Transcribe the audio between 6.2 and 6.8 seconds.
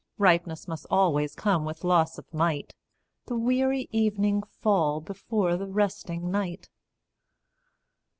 night.